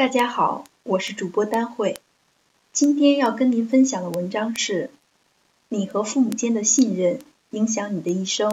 [0.00, 1.98] 大家好，我是主播丹慧。
[2.72, 4.84] 今天要跟您分享的文章是
[5.68, 7.20] 《你和父母间的信任
[7.50, 8.50] 影响你的一生》，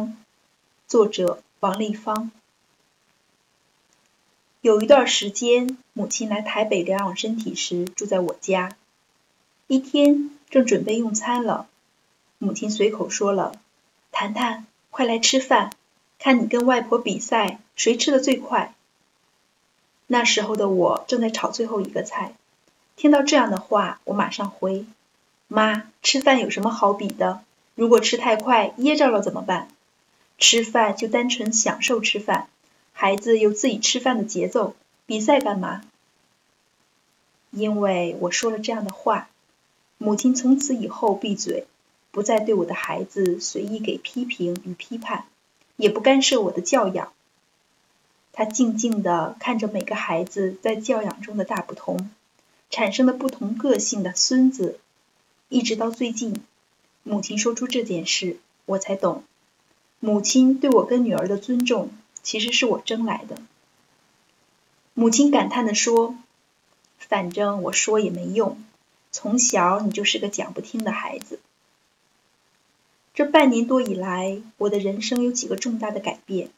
[0.89, 2.31] 作者王丽芳。
[4.59, 8.75] 有一段时间，母亲来台北疗养身体时住在我家。
[9.67, 11.69] 一天正准备用餐了，
[12.39, 13.53] 母亲随口说了
[14.11, 15.71] ：“谈谈，快来吃饭，
[16.19, 18.73] 看你跟外婆比赛，谁吃的最快。”
[20.07, 22.33] 那时候的我正在炒最后一个菜，
[22.95, 24.85] 听到这样的话，我马上回
[25.47, 27.41] ：“妈，吃饭有什么好比的？
[27.75, 29.69] 如果吃太快噎着了怎么办？
[30.37, 32.47] 吃饭就单纯享受吃饭，
[32.93, 34.75] 孩子有自己吃饭的节奏，
[35.05, 35.81] 比赛干嘛？”
[37.51, 39.29] 因为我说了这样的话，
[39.97, 41.65] 母亲从此以后闭嘴，
[42.11, 45.25] 不再对我的孩子随意给批评与批判，
[45.75, 47.11] 也不干涉我的教养。
[48.37, 52.11] 他静静地看着每个孩子在教养中的大不同，
[52.69, 54.79] 产生的不同个性的孙子，
[55.49, 56.39] 一直到最近，
[57.01, 59.23] 母亲说出这件事，我才懂，
[59.99, 61.89] 母亲对我跟女儿的尊重，
[62.21, 63.39] 其实是我争来的。
[64.93, 66.15] 母亲感叹地说
[66.99, 68.63] ：“反正我说也没用，
[69.11, 71.39] 从小你就是个讲不听的孩子。”
[73.15, 76.51] 这半年多以来，我的人生有几个重大的改变。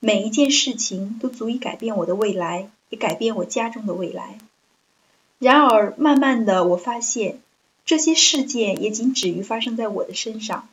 [0.00, 4.38] 每一件事情都足以改变我的未来，也改变我家中的未来。
[5.38, 7.40] 然而，慢慢的，我发现
[7.84, 10.68] 这些事件也仅止于发生在我的身上。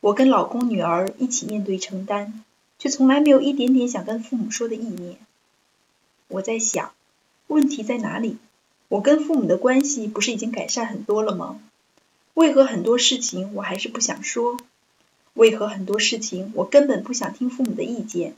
[0.00, 2.44] 我跟老公、女儿一起面对承担，
[2.78, 5.16] 却从来没有一点点想跟父母说的意念。
[6.28, 6.92] 我在想，
[7.46, 8.36] 问题在哪里？
[8.88, 11.60] 我跟父母的关系不是已经改善很多了吗？
[12.34, 14.58] 为何很多事情我还是不想说？
[15.32, 18.34] 为何很多事情我根本不想听父母的意见？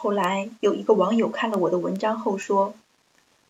[0.00, 2.72] 后来有一个网友看了我的文章后说：“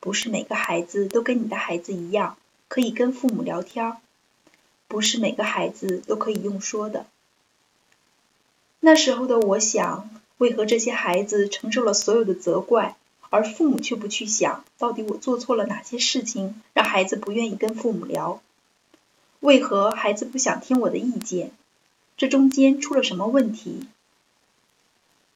[0.00, 3.98] 不是每个孩子都跟你的孩子一样，可以跟父母聊天；
[4.86, 7.04] 不是每个孩子都可以用说的。”
[8.80, 12.96] 那时候的我想，为何这些孩子承受了所有的责怪，
[13.28, 18.40] 而父母却不去想，到底我做错了哪些事情，让孩子不愿意跟父母聊？
[19.40, 21.52] 为何孩子不想听我的意见？
[22.16, 23.86] 这中间出了什么问题？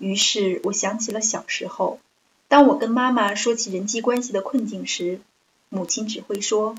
[0.02, 2.00] 于是我想起了小时候，
[2.48, 5.20] 当我跟妈妈说起人际关系的困境时，
[5.68, 6.74] 母亲只会说：“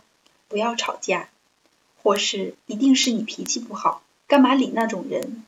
[0.49, 1.29] 不要吵架，
[2.03, 5.45] 或是一定是你脾气不好，干嘛理那种人？”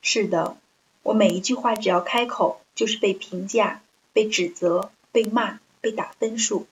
[0.00, 0.56] 是的，
[1.02, 3.82] 我每一句话只要开口，就是被评价、
[4.12, 6.68] 被指责、被骂、被打分数。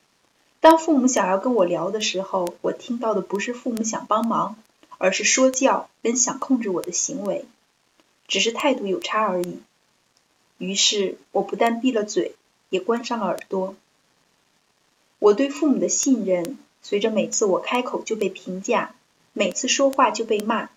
[0.61, 4.57] 当父母想要跟我聊的时候，我听到的不是父母想帮忙，
[4.99, 7.47] 而是说教跟想控制我的行为，
[8.29, 9.59] 只是态度有差而已。
[10.59, 12.35] 于是我不但闭了嘴，
[12.69, 13.75] 也关上了耳朵。
[15.21, 18.95] 我对父母的信任，随着每次我开口就被评价，
[19.33, 20.69] 每次说话就被骂，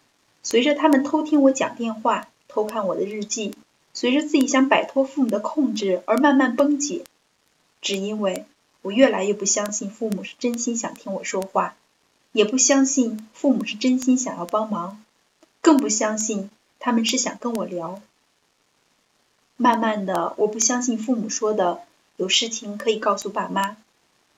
[0.44, 3.54] 随着他们偷听我讲电话、偷看我的日记，
[3.94, 7.04] 随着自己想摆脱父母的控制而慢慢崩解。
[7.82, 8.46] 只因为
[8.84, 11.76] 我越来越不相信父母是真心想听我说话，
[12.32, 15.04] 也不相信父母是真心想要帮忙，
[15.62, 16.50] 更不相信
[16.80, 18.02] 他们是想跟我聊。
[19.62, 21.82] 慢慢的，我不相信父母说的
[22.18, 23.78] 有事情可以告诉爸妈，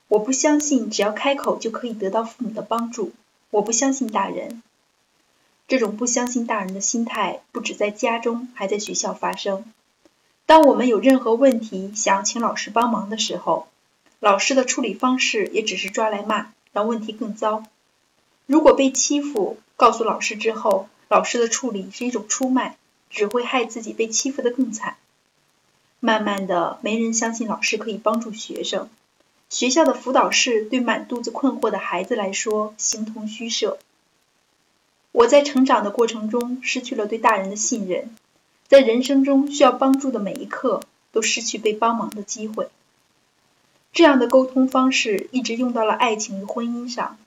[0.09, 3.13] 我不相信只要开口就可以得到父母的帮助，
[3.49, 4.61] 我不相信大人。
[5.65, 9.63] 这种不相信大人的心态，不止在家中，还在学校发生。
[10.45, 13.69] 当我们有任何问题想请老师帮忙的时候，
[14.19, 17.63] 老师的处理方式也只是抓来骂，让问题更糟。
[18.45, 22.75] 如果被欺负，告诉老师之后，老师的处理是一种出卖，
[23.09, 24.97] 只会害自己被欺负的更惨。
[26.05, 28.89] 慢慢的，没人相信老师可以帮助学生。
[29.49, 33.79] 学校的辅导室对满肚子困惑的孩子来说，形同虚设。
[35.13, 38.13] 我在成长的过程中失去了对大人的信任，
[38.67, 40.81] 在人生中需要帮助的每一刻，
[41.13, 42.67] 都失去被帮忙的机会。
[43.93, 47.17] 这样的沟通方式一直用到了爱情与婚姻上。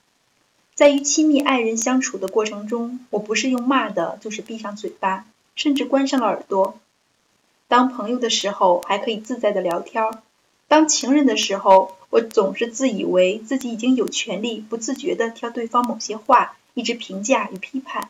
[0.74, 5.24] 在与亲密爱人相处的过程中，我不是用骂的，就是闭上嘴巴，
[5.54, 6.78] 甚至关上了耳朵。
[7.76, 10.10] 当朋友的时候，还可以自在的聊天；
[10.66, 18.08] 当情人的时候，我总是自以为自己已经有权利，不自觉的挑对方某些话，一直评价与批判。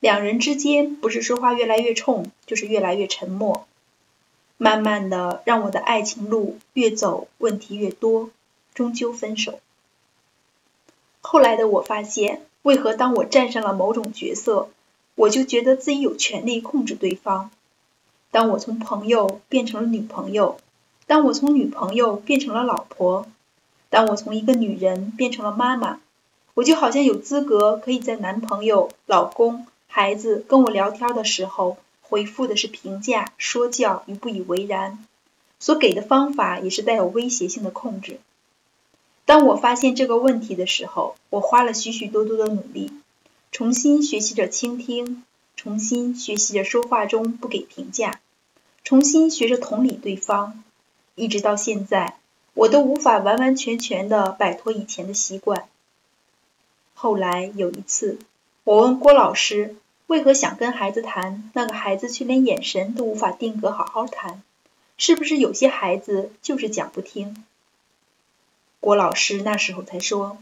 [0.00, 3.68] 两人之间不是说话越来越冲，就是越来越沉默。
[4.56, 8.30] 慢慢的，让我的爱情路越走问题越多，
[8.74, 9.60] 终究分手。
[11.20, 14.70] 后来的我发现，为何当我站上了某种角色，
[15.14, 17.52] 我就觉得自己有权利控制对方。
[18.30, 20.58] 当我从朋友变成了女朋友，
[21.06, 23.26] 当我从女朋友变成了老婆，
[23.88, 26.00] 当我从一个女人变成了妈妈，
[26.54, 35.04] 我就好像有资格可以在男朋友、老公、孩子跟我聊天的时候，回复的是评价、说教与不以为然，
[35.58, 38.20] 所给的方法也是带有威胁性的控制。
[39.24, 42.92] 当我发现这个问题的时候，我花了许许多多的努力，
[43.52, 45.24] 重新学习着倾听，
[45.56, 48.20] 重新学习着说话中不给评价，
[48.84, 50.62] 重新学着同理对方。
[51.14, 52.16] 一直到现在，
[52.54, 55.68] 我都无法完完全全的摆脱以前的习惯。
[56.94, 58.18] 后来有一次，
[58.64, 59.76] 我问郭老师
[60.06, 64.42] 为何想跟孩子谈，那个孩子却连眼神都无法定格好好谈，
[64.96, 67.44] 是不是有些孩子就是讲不听？
[68.80, 70.38] 郭老师那时候才说：“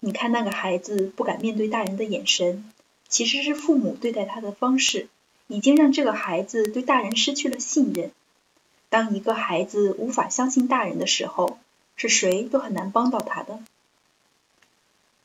[0.00, 2.72] 你看那个孩子不敢面对大人的眼神，
[3.10, 5.08] 其实是父母对待他的方式，
[5.48, 8.10] 已经让这个孩子对大人失去了信任。”
[8.88, 11.58] 当一个孩子无法相信大人的时候，
[11.96, 13.60] 是谁都很难帮到他的。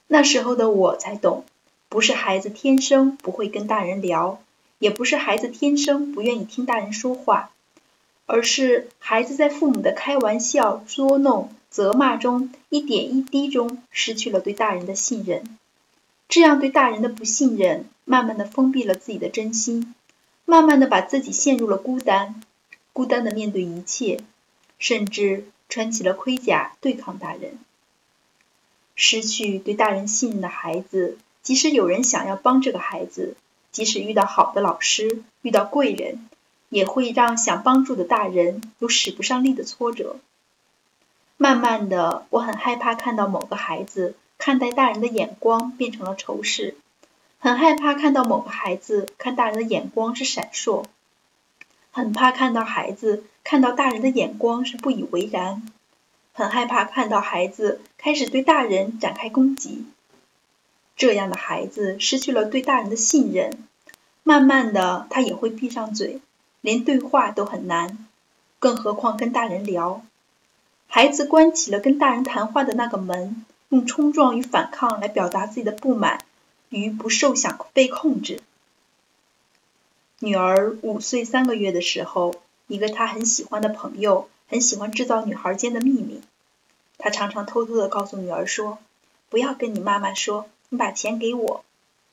[0.07, 1.45] 那时候的我才懂，
[1.89, 4.39] 不是孩子天生不会跟大人聊，
[4.77, 7.51] 也不是孩子天生不愿意听大人说话，
[8.27, 15.57] 而是孩子在父母的开玩笑、捉弄、责骂中，一点一滴中失去了对大人的信任。
[16.27, 19.93] 这样对大人的不信任，慢慢的封闭了自己的真心，
[20.45, 22.41] 慢慢的把自己陷入了孤单。
[22.93, 24.21] 孤单的面对一切，
[24.79, 27.59] 甚至穿起了盔甲对抗大人。
[28.95, 33.35] 失去对大人信任的孩子，即使有人想要帮这个孩子，
[33.71, 36.29] 即使遇到好的老师、遇到贵人，
[36.69, 40.17] 也会让想帮助的大人有使不上力的挫折。
[41.35, 46.75] 慢慢的，我很害怕看到某个孩子看待大人的眼光变成了仇视，
[47.39, 50.85] 很害怕看到某个孩子看大人的眼光是闪烁。
[51.91, 55.67] 很怕看到孩子看到大人的眼光是不以为然，
[56.31, 59.87] 很害怕看到孩子开始对大人展开攻击。
[60.95, 63.67] 这样的孩子失去了对大人的信任，
[64.21, 66.19] 慢慢的他也会闭上嘴，
[66.61, 68.05] 连对话都很难，
[68.59, 70.03] 更何况跟大人聊。
[70.85, 76.23] 孩子关起了跟大人谈话的那个门，用冲撞与反抗来表达自己的不满
[76.69, 78.41] 与不受想被控制。
[80.19, 82.35] 女儿五岁三个月的时候，
[82.67, 86.21] 一个她很喜欢的朋友很喜欢制造女孩间的秘密。
[86.97, 88.77] 他常常偷偷的告诉女儿说
[89.29, 91.65] ：“不要跟你妈妈说，你把钱给我。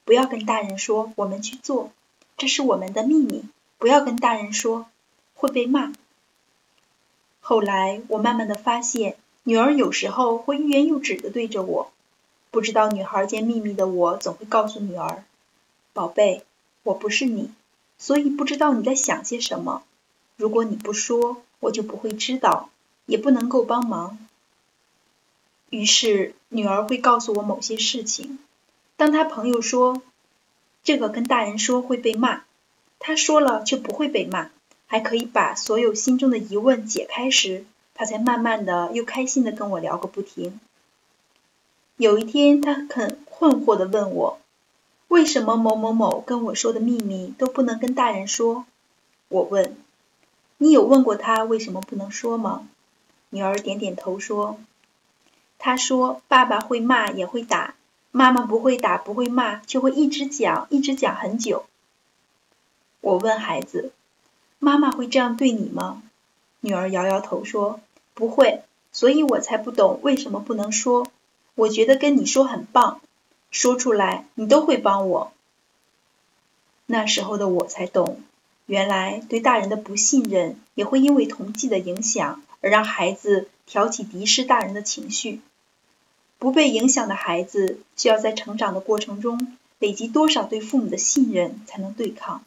[0.05, 1.93] 不要跟大人说，我们去做，
[2.37, 3.45] 这是我们的秘密。
[3.79, 4.87] 不要跟大人说，
[5.35, 5.93] 会被骂。”
[7.41, 11.93] 后来我慢慢的发现，女儿有时候会欲言又止的对着我。
[12.51, 15.25] 不知道女孩间秘密的我，总会告诉女儿
[15.95, 16.45] ：“宝贝，
[16.83, 17.51] 我不是你。”
[17.99, 19.85] 所以不知道你在想些什么。
[20.37, 22.69] 如果你不说，我就不会知道，
[23.07, 24.19] 也不能够帮忙。
[25.71, 28.39] 于是女儿会告诉我某些事情。
[28.97, 30.03] 当她朋友说
[30.85, 32.43] 这个跟大人说会被骂，
[32.99, 34.51] 她说了却不会被骂，
[34.87, 40.61] 还可以把所有心中的疑问解开时，他才慢慢的又开心的跟我聊个不停。
[41.97, 44.39] 有一天，他很困惑的问我。
[45.09, 48.65] 为什么某某某跟我说的秘密都不能跟大人说？
[49.29, 49.77] 我问。
[50.57, 52.69] 你有问过他为什么不能说吗？
[53.31, 54.59] 女儿点点头说。
[55.59, 57.75] 他说爸爸会骂也会打，
[58.11, 61.67] 妈妈不会打不会骂，就会一直讲一直讲很久。
[63.01, 63.93] 我问孩子，
[64.59, 66.03] 妈妈会这样对你吗？
[66.63, 67.81] 女儿摇摇头说
[68.15, 71.07] 不会，所以我才不懂为什么不能说。
[71.55, 73.01] 我觉得跟你说很棒。
[73.51, 75.33] 说出来，你都会帮我。
[76.87, 78.23] 那时候的我才懂，
[78.65, 85.43] 原来对大人的不信任，也会因为同济的影响而让孩子挑起敌视大人的情绪。
[86.39, 92.43] 不被影响的孩子，需要在成长的过程中累积多少对父母的信任，才能对抗？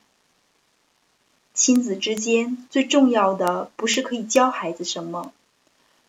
[1.55, 5.31] 亲子之间最重要的，不是可以教孩子什么，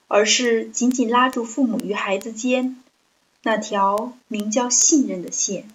[0.09, 2.83] 而是紧紧拉住父母与孩子间。
[3.43, 5.71] 那条名叫信任的线。